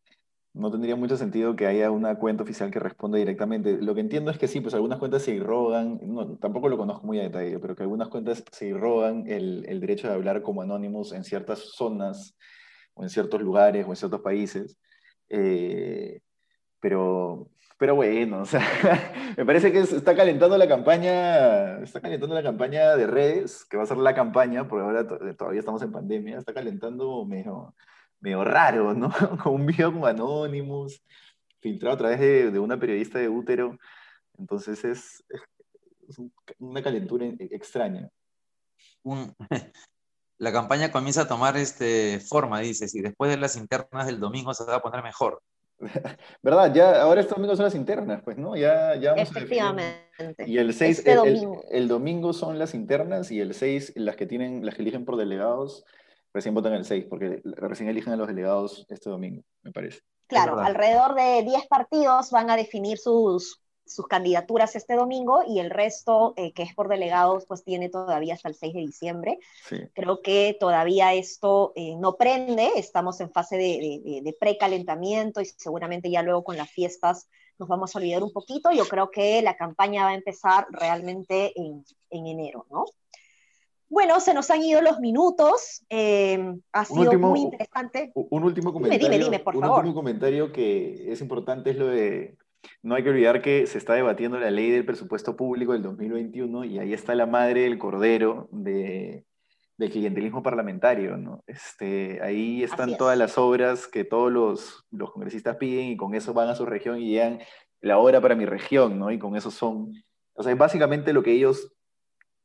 no 0.55 0.71
tendría 0.71 0.97
mucho 0.97 1.19
sentido 1.19 1.55
que 1.55 1.67
haya 1.67 1.91
una 1.91 2.15
cuenta 2.17 2.43
oficial 2.43 2.71
que 2.71 2.79
responda 2.79 3.19
directamente. 3.19 3.77
Lo 3.83 3.95
que 3.95 4.01
entiendo 4.01 4.31
es 4.31 4.39
que 4.39 4.49
sí, 4.49 4.63
pues 4.63 4.73
algunas 4.73 4.99
cuentas 4.99 5.23
se 5.23 5.35
irrogan, 5.35 6.01
no, 6.03 6.39
tampoco 6.39 6.71
lo 6.71 6.79
conozco 6.79 7.07
muy 7.07 7.21
a 7.21 7.25
detalle, 7.25 7.59
pero 7.59 7.77
que 7.77 7.83
algunas 7.83 8.09
cuentas 8.09 8.43
se 8.51 8.69
irrogan 8.69 9.25
el, 9.27 9.67
el 9.69 9.81
derecho 9.81 10.09
de 10.09 10.15
hablar 10.15 10.41
como 10.41 10.63
anónimos 10.63 11.13
en 11.13 11.25
ciertas 11.25 11.59
zonas 11.59 12.35
o 12.95 13.03
en 13.03 13.11
ciertos 13.11 13.43
lugares 13.43 13.87
o 13.87 13.91
en 13.91 13.97
ciertos 13.97 14.23
países. 14.23 14.79
Eh, 15.29 16.21
pero, 16.81 17.51
pero 17.83 17.97
bueno, 17.97 18.43
o 18.43 18.45
sea, 18.45 18.61
me 19.37 19.45
parece 19.45 19.73
que 19.73 19.81
está 19.81 20.15
calentando 20.15 20.57
la 20.57 20.69
campaña, 20.69 21.81
está 21.81 22.01
calentando 22.01 22.33
la 22.33 22.43
campaña 22.45 22.95
de 22.95 23.09
redes, 23.09 23.65
que 23.65 23.77
va 23.77 23.83
a 23.83 23.87
ser 23.87 23.97
la 23.97 24.15
campaña, 24.15 24.69
porque 24.69 24.85
ahora 24.85 25.05
todavía 25.37 25.59
estamos 25.59 25.83
en 25.83 25.91
pandemia, 25.91 26.39
está 26.39 26.55
calentando 26.55 27.25
medio 27.25 27.75
medio 28.21 28.45
raro, 28.45 28.95
¿no? 28.95 29.11
Con 29.43 29.55
un 29.55 29.67
video 29.67 29.93
como 29.93 30.07
Anonymous, 30.07 31.03
filtrado 31.59 31.97
a 31.97 31.99
través 31.99 32.21
de, 32.21 32.57
una 32.61 32.79
periodista 32.79 33.19
de 33.19 33.29
útero. 33.29 33.77
Entonces 34.39 34.85
es, 34.85 35.25
una 36.61 36.85
calentura 36.85 37.27
extraña. 37.51 38.09
la 40.39 40.53
campaña 40.53 40.93
comienza 40.93 41.23
a 41.23 41.27
tomar 41.27 41.57
este, 41.57 42.21
forma, 42.21 42.61
dices, 42.61 42.95
y 42.95 43.01
después 43.01 43.29
de 43.29 43.39
las 43.39 43.57
internas 43.57 44.07
del 44.07 44.21
domingo 44.21 44.55
se 44.55 44.63
va 44.67 44.77
a 44.77 44.83
poner 44.83 45.03
mejor. 45.03 45.43
¿Verdad? 46.43 46.73
Ya, 46.75 47.03
ahora 47.03 47.21
este 47.21 47.35
domingo 47.35 47.57
son 47.57 47.65
las 47.65 47.75
internas, 47.75 48.23
pues, 48.25 48.39
¿no? 48.39 48.57
Ya, 48.57 48.95
ya 48.97 49.13
Efectivamente. 49.13 50.45
Y 50.47 50.59
el 50.59 50.73
6, 50.73 50.99
este 50.99 51.15
domingo. 51.15 51.63
El, 51.71 51.89
domingo 51.89 52.33
son 52.33 52.59
las 52.59 52.75
internas 52.75 53.31
y 53.31 53.41
el 53.41 53.55
6 53.55 53.95
las 53.97 54.17
que 54.17 54.27
tienen, 54.27 54.65
las 54.65 54.75
que 54.75 54.83
eligen 54.83 55.05
por 55.05 55.17
delegados 55.17 55.85
recién 56.35 56.55
votan 56.55 56.73
el 56.73 56.85
6, 56.85 57.07
porque 57.09 57.43
recién 57.45 57.89
eligen 57.89 58.13
a 58.13 58.17
los 58.17 58.27
delegados 58.27 58.87
este 58.89 59.11
domingo, 59.11 59.43
me 59.63 59.73
parece. 59.73 60.01
Claro, 60.27 60.59
alrededor 60.59 61.15
de 61.15 61.43
10 61.43 61.67
partidos 61.67 62.31
van 62.31 62.51
a 62.51 62.57
definir 62.57 62.99
sus, 62.99 63.62
sus 63.87 64.07
candidaturas 64.07 64.77
este 64.77 64.95
domingo 64.95 65.43
y 65.47 65.59
el 65.59 65.71
resto, 65.71 66.35
eh, 66.37 66.53
que 66.53 66.63
es 66.63 66.75
por 66.75 66.89
delegados, 66.89 67.47
pues 67.47 67.65
tiene 67.65 67.89
todavía 67.89 68.35
hasta 68.35 68.49
el 68.49 68.55
6 68.55 68.75
de 68.75 68.81
diciembre. 68.81 69.39
Creo 69.93 70.23
que 70.23 70.57
todavía 70.59 71.15
esto 71.15 71.73
eh, 71.75 71.95
no 71.97 72.17
prende, 72.17 72.71
estamos 72.77 73.21
en 73.21 73.31
fase 73.31 73.57
de, 73.57 74.01
de, 74.05 74.21
de, 74.23 74.33
precalentamiento 74.33 75.41
y 75.41 75.47
seguramente 75.47 76.11
ya 76.11 76.23
luego 76.23 76.45
con 76.45 76.57
las 76.57 76.71
fiestas 76.71 77.29
nos 77.59 77.69
vamos 77.69 77.95
a 77.95 77.99
olvidar 77.99 78.23
un 78.23 78.33
poquito. 78.33 78.71
Yo 78.73 78.87
creo 78.87 79.11
que 79.11 79.43
la 79.43 79.57
campaña 79.57 80.05
va 80.05 80.11
a 80.11 80.15
empezar 80.15 80.67
realmente 80.71 81.53
en, 81.61 81.85
en 82.11 82.27
enero, 82.27 82.67
¿no? 82.71 82.85
Bueno, 83.93 84.21
se 84.21 84.33
nos 84.33 84.51
han 84.51 84.63
ido 84.63 84.81
los 84.81 85.01
minutos. 85.01 85.85
Eh, 85.91 86.57
ha 86.73 86.85
sido 86.87 87.13
muy 87.19 87.41
interesante. 87.41 88.11
Un 88.15 88.43
último 88.43 88.73
comentario. 88.73 89.07
Dime, 89.07 89.23
dime, 89.23 89.39
por 89.41 89.55
un 89.55 89.65
último 89.65 89.93
comentario 89.93 90.51
que 90.51 91.13
es 91.13 91.21
importante 91.21 91.71
es 91.71 91.77
lo 91.77 91.89
de. 91.89 92.39
No 92.83 92.95
hay 92.95 93.03
que 93.03 93.11
olvidar 93.11 93.43
que 93.43 93.67
se 93.67 93.79
está 93.79 93.95
debatiendo 93.95 94.39
la 94.39 94.51
ley 94.51 94.71
del 94.71 94.85
presupuesto 94.85 95.37
público 95.37 95.73
del 95.73 95.83
2021 95.83 96.65
y 96.65 96.79
ahí 96.79 96.93
está 96.93 97.15
la 97.15 97.27
madre 97.27 97.63
del 97.63 97.79
cordero 97.79 98.49
de, 98.53 99.25
del 99.77 99.91
clientelismo 99.91 100.43
parlamentario. 100.43 101.17
¿no? 101.17 101.43
Este, 101.47 102.21
ahí 102.23 102.63
están 102.63 102.97
todas 102.97 103.19
las 103.19 103.39
obras 103.39 103.87
que 103.87 104.05
todos 104.05 104.33
los, 104.33 104.85
los 104.91 105.11
congresistas 105.13 105.57
piden 105.57 105.87
y 105.87 105.97
con 105.97 106.15
eso 106.15 106.33
van 106.33 106.49
a 106.49 106.55
su 106.55 106.67
región 106.67 107.01
y 107.01 107.11
llegan 107.11 107.41
la 107.81 107.99
obra 107.99 108.21
para 108.21 108.37
mi 108.37 108.47
región, 108.47 108.99
¿no? 108.99 109.11
Y 109.11 109.19
con 109.19 109.37
eso 109.37 109.51
son. 109.51 109.93
O 110.35 110.43
sea, 110.43 110.55
básicamente 110.55 111.13
lo 111.13 111.23
que 111.23 111.33
ellos 111.33 111.75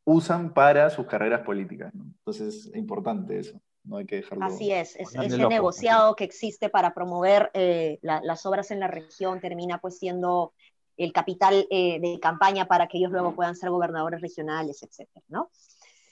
usan 0.03 0.53
para 0.53 0.89
sus 0.89 1.05
carreras 1.05 1.41
políticas. 1.41 1.93
Entonces, 1.93 2.65
es 2.65 2.75
importante 2.75 3.37
eso. 3.37 3.61
No 3.87 3.97
hay 3.97 4.05
que 4.05 4.17
dejarlo. 4.17 4.45
Así 4.45 4.71
es, 4.71 4.95
es 4.97 5.15
ese 5.15 5.47
negociado 5.47 6.15
que 6.15 6.25
existe 6.25 6.69
para 6.69 6.93
promover 6.93 7.49
eh, 7.53 7.99
las 8.01 8.45
obras 8.45 8.71
en 8.71 8.79
la 8.79 8.87
región 8.87 9.39
termina 9.39 9.79
pues 9.79 9.97
siendo 9.97 10.53
el 10.97 11.13
capital 11.13 11.67
eh, 11.69 11.99
de 11.99 12.19
campaña 12.19 12.67
para 12.67 12.87
que 12.87 12.97
ellos 12.97 13.11
luego 13.11 13.33
puedan 13.33 13.55
ser 13.55 13.69
gobernadores 13.69 14.19
regionales, 14.19 14.83
etcétera, 14.83 15.23
¿no? 15.29 15.51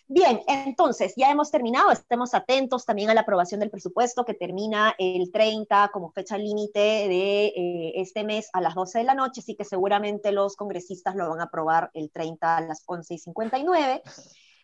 Bien, 0.08 0.41
entonces 0.48 1.15
ya 1.17 1.32
hemos 1.32 1.50
terminado, 1.50 1.89
estemos 1.89 2.36
atentos 2.36 2.86
también 2.86 3.10
a 3.10 3.15
la 3.15 3.22
aprobación 3.22 3.60
del 3.60 3.72
presupuesto 3.72 4.24
que 4.24 4.36
termina 4.36 4.94
el 5.00 5.32
30 5.32 5.89
como 5.91 6.12
fecha 6.12 6.38
límite 6.38 6.79
de 6.79 7.46
eh, 7.48 7.94
este 7.96 8.24
mes 8.24 8.51
a 8.53 8.62
las 8.62 8.75
12 8.75 9.00
de 9.00 9.03
la 9.03 9.15
noche, 9.15 9.41
así 9.41 9.55
que 9.55 9.65
seguramente 9.65 10.32
los 10.32 10.55
congresistas 10.55 11.15
lo 11.15 11.27
van 11.27 11.39
a 11.39 11.46
aprobar 11.46 11.89
el 11.96 12.12
30 12.12 12.58
a 12.58 12.62
las 12.62 12.84
11 12.86 13.15
y 13.15 13.17
59. 13.17 14.03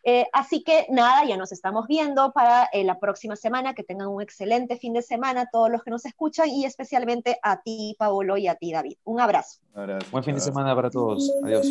Eh, 0.03 0.27
así 0.33 0.63
que 0.63 0.87
nada, 0.89 1.25
ya 1.25 1.37
nos 1.37 1.51
estamos 1.51 1.87
viendo 1.87 2.31
para 2.31 2.65
eh, 2.73 2.83
la 2.83 2.99
próxima 2.99 3.35
semana. 3.35 3.73
Que 3.73 3.83
tengan 3.83 4.07
un 4.07 4.21
excelente 4.21 4.77
fin 4.77 4.93
de 4.93 5.01
semana 5.01 5.47
todos 5.51 5.69
los 5.69 5.83
que 5.83 5.91
nos 5.91 6.05
escuchan 6.05 6.49
y 6.49 6.65
especialmente 6.65 7.39
a 7.43 7.61
ti, 7.61 7.95
Paolo, 7.97 8.37
y 8.37 8.47
a 8.47 8.55
ti, 8.55 8.71
David. 8.71 8.97
Un 9.03 9.19
abrazo. 9.19 9.59
Buen 10.11 10.23
fin 10.23 10.35
de 10.35 10.41
semana 10.41 10.75
para 10.75 10.89
todos. 10.89 11.31
Adiós. 11.43 11.67